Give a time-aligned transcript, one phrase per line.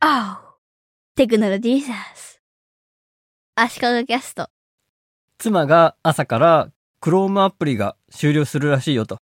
[0.00, 0.36] Oh!
[1.16, 2.40] テクノロジーサス。
[3.56, 4.48] 足利キャスト。
[5.38, 6.70] 妻が朝から
[7.02, 9.18] Chrome アプリが終了するらしいよと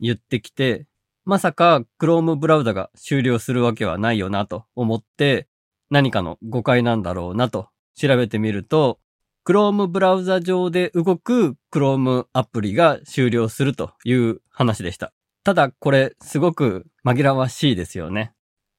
[0.00, 0.86] 言ってきて、
[1.24, 5.48] まさか Chrome ブラウザが終了するわけはないよなと思って
[5.88, 8.98] 何かの誤解なんだろうなと調べてみると、
[9.46, 15.14] Chrome ブラウザ上で動く Chrome アプリが終了するという話でした。
[15.42, 18.34] ただこれすごく紛らわしいですよね。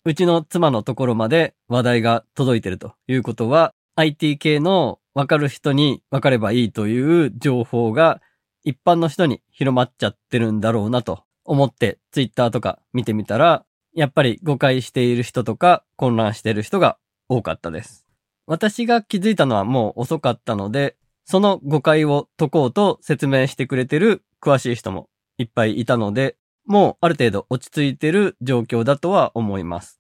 [0.05, 8.21] うちの妻のところまで話題が届いてるということは IT 系のわかる人にわかればいいという情報が
[8.63, 18.05] 一般の人に広まっちゃってるんだろうなと思ってツイッターとか見てみたら、やっぱり誤解している人とか混乱している人が多かったです。
[18.45, 26.37] 私が気づいたのはもう遅かったので、その誤解を解こうと説明してくれてる詳しい人もいっぱいいたので、
[26.69, 29.99] もうある程度落ち着いてる状況だとは思います。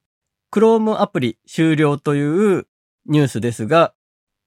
[0.53, 2.67] Chrome アプリ終了という
[3.07, 3.95] ニュースですが、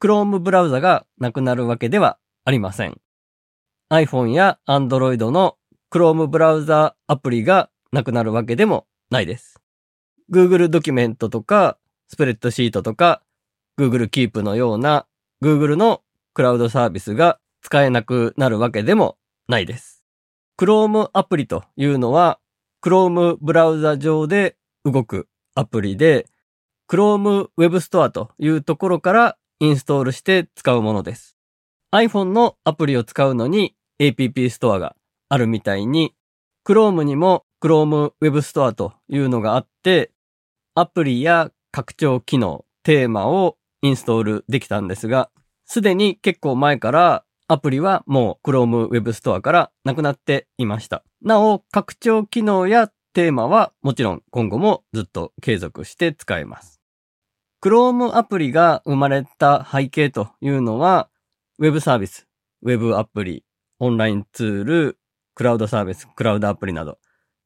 [0.01, 3.01] Chrome ブラウザがなくなるわけではありません。
[3.91, 5.57] iPhone や Android の
[5.91, 9.61] Chrome ブラウザアプリがなくなるわけでもないです。
[10.33, 11.77] Google ドキュメントとか、
[12.09, 13.25] スプレッドシートとか、
[13.77, 15.07] Google Keep のような
[15.43, 16.03] Google の
[16.35, 20.02] クラウドサービスが使えなくなるわけでもないです。
[20.59, 22.39] Chrome アプリというのは
[22.85, 26.27] Chrome ブラウザ上で動くアプリで
[26.91, 31.39] Chrome Web Store というところからインストールして使うものです。
[31.95, 34.97] iPhone のアプリを使うのに App ストアが
[35.29, 36.15] あるみたいに、
[36.67, 40.11] Chrome にも Chrome Web Store というのがあって、
[40.75, 45.31] アプリや拡張機能、テーマをインストールできたんですが、
[45.65, 51.05] すでに結構前からアプリはもう Chrome Web Store からなくなっていました。
[51.21, 56.81] なお、拡張機能やテーマはもちろん今後もずっと継続して使えます。
[57.63, 61.11] Chrome アプリが生まれた背景というのは、
[61.59, 62.27] Web サービス、
[62.63, 63.45] Web アプリ、
[63.81, 64.99] オンラインツール、
[65.35, 66.99] クラウドサービス、クラウドアプリなど、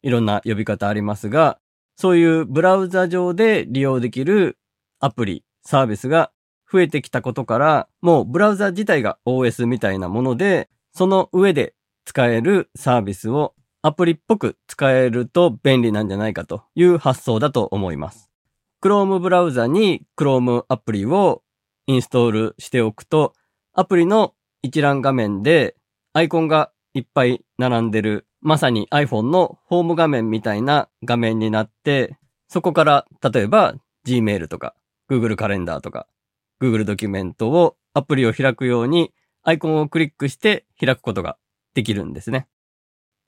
[0.03, 1.59] いろんな呼び方ありますが、
[1.97, 4.57] そういうブラウザ上で利用できる
[5.01, 6.31] アプリ、サービスが
[6.71, 18.31] 増えてきたことから、もうブラウザ自体が OS みたいなもので、その上で使えるサービスをアプリっぽく使えると便利なんじゃないかという発想だと思います。
[18.83, 21.43] Chrome ブラウザに Chrome アプリを
[21.87, 23.33] インストールしておくと、
[23.73, 25.77] アプリの一覧画面で
[26.13, 32.17] アイコンがいっぱい並んでる、まさに iPhone のホーム画面みたいな画面になって、
[32.49, 33.75] そこから例えば
[34.07, 34.75] Gmail とか
[35.11, 36.07] Google カレンダーとか
[36.61, 39.13] Google ドキュメントをアプリを開くように
[39.43, 41.37] アイコンをクリックして開くことが
[41.75, 42.49] できるんですね。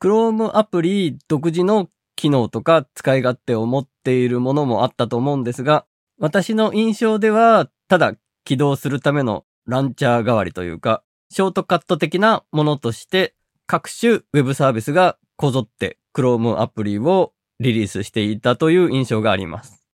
[0.00, 5.86] Chrome アプリ独自の機能とか使い勝手を持っているものもあったと思うんですが、
[6.18, 13.34] 私の印象では、ただ起動するためのランチャー代わりというか、ショートカット的なものとして
[13.66, 19.86] 各種ウェブサービスがこぞって Chrome アプリをリリースしていたという印象があります。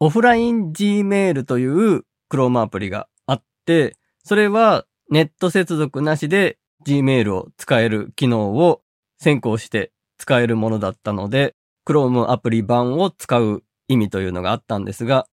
[0.00, 8.80] オフライン Gmail という Chrome アプリがあって、それはネット接続なしで Gmail を使える機能を
[9.18, 11.54] 先行して使えるものだったので、
[11.86, 15.26] Chrome アプリ版を使う意味というのがあったんですが、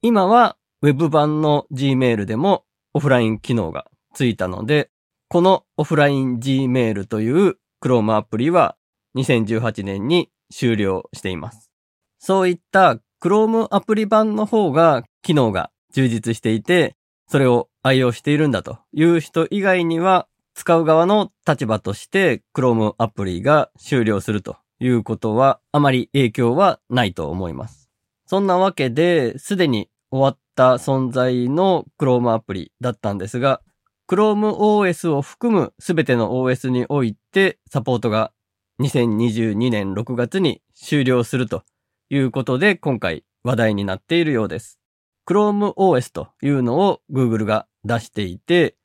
[0.00, 4.90] 今は Web 版の Gmail でもオフライン機能がついたので、
[5.28, 8.76] このオフライン Gmail という Chrome アプリは
[9.16, 11.70] 2018年に終了しています。
[12.18, 16.96] そういった Chrome アプリ版の方が機能が充実していて、
[17.28, 27.90] それを愛用しているんだという人以外には、使う側の立場として Chrome アプリが終了するということはあまり影響はないと思います。
[28.26, 33.60] そんなわけで、すでに終わった存在の Chrome アプリだったんですが、
[34.08, 38.32] Chrome OS を含むすべての OS においてサポートが
[38.80, 41.64] 2022年6月に終了すると
[42.08, 44.78] いうことで今回話題になっているようです。
[45.26, 48.76] Chrome OS というのを Google が出していて、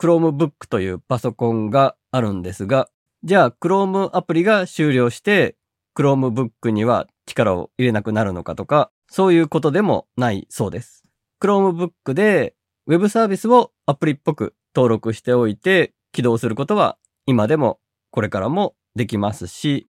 [0.00, 2.88] Chromebook というパソコンがあるんですが、
[3.22, 5.56] じゃあ Chrome アプリが終了して
[5.96, 11.04] Chromebook には力を入れなくなるのかとか、そういうことでもないそうです。
[11.40, 12.54] Chromebook で
[12.88, 17.78] Web サービスをアプリっぽく登録しておいて起動することは今でも
[18.10, 19.88] これからもできますし、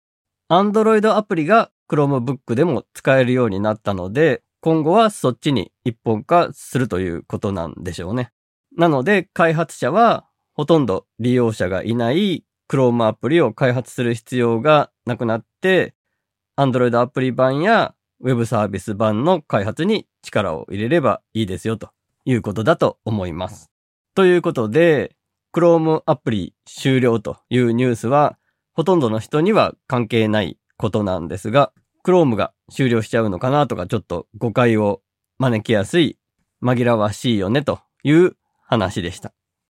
[0.52, 8.32] Android アプリが Chromebook でも使えるようになったので、今後はそっちに一本化するということなんでしょうね。
[8.76, 15.94] なので開発者はほとんど利用者がいない Chrome アプリを開発する必要がなくなって、
[16.58, 21.92] Android アプリ版やウェブサービス版の開発に力を入れればいいですよと
[22.26, 23.70] いうことだと思います。
[24.16, 25.16] ということで、
[25.54, 28.40] Chrome アプリ終了というニュースは、
[28.74, 31.72] ほとんどの人には関係ないことなんですが、
[32.06, 35.02] Chrome が終了しちゃうのかなとか、ちょっと誤解を
[35.40, 36.20] 招きやすい、
[36.62, 38.38] 紛らわしいよねという
[38.68, 39.34] 話でした。